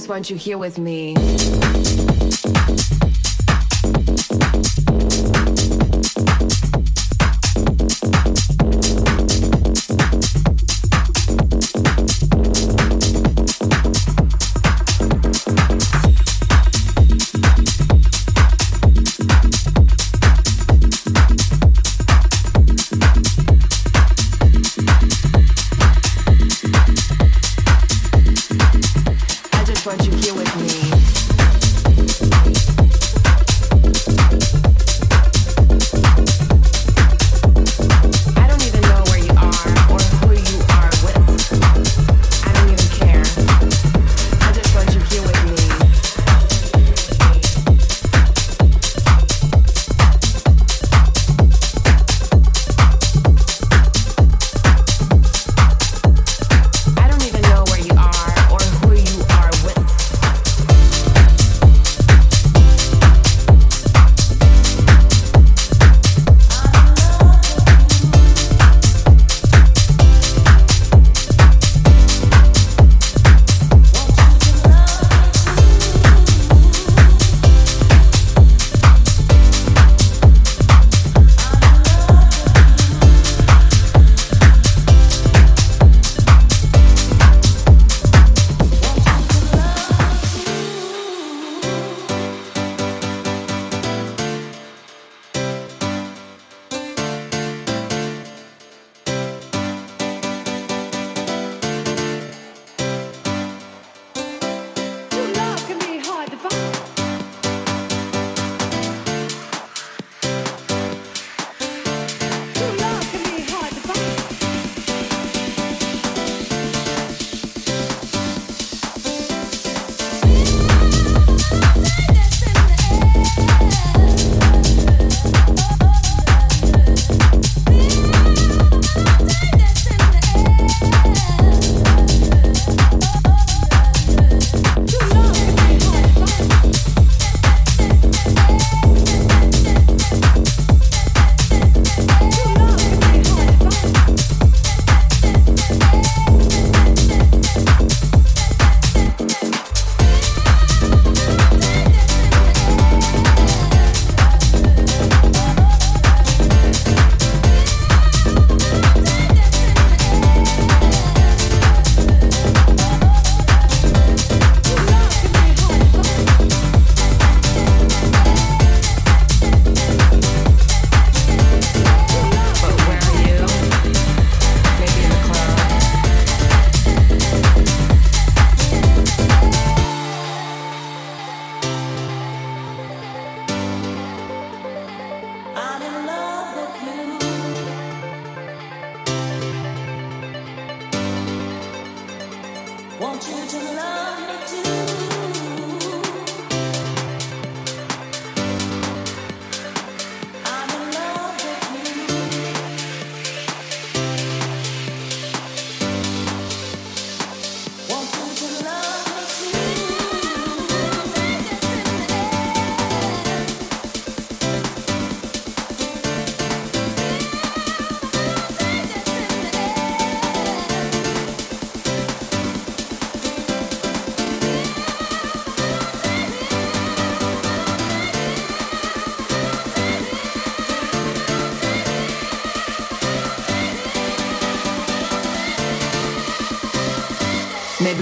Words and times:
just 0.00 0.08
want 0.08 0.30
you 0.30 0.36
here 0.36 0.56
with 0.56 0.78
me. 0.78 1.14
what 29.90 30.06
you 30.06 30.12
hear 30.12 30.34
with 30.34 30.56
me. 30.56 30.69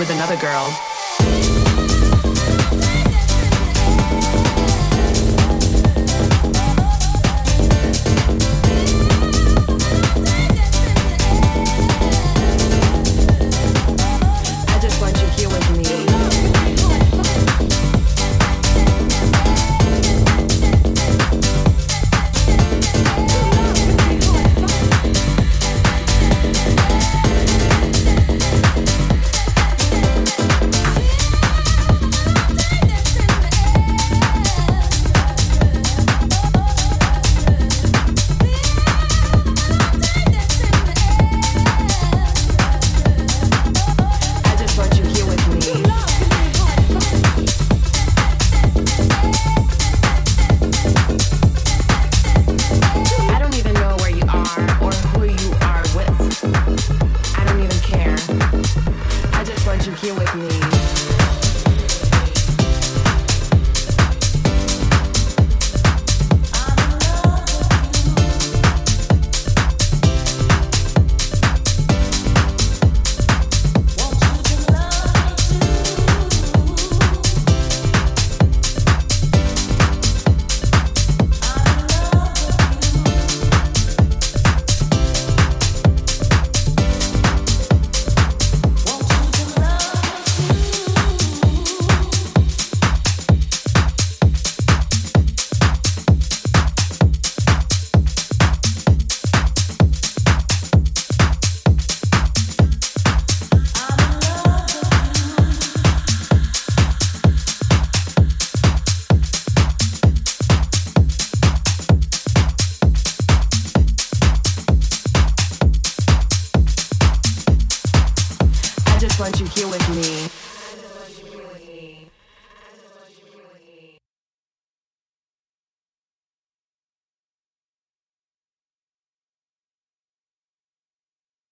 with 0.00 0.10
another 0.10 0.36
girl. 0.36 0.89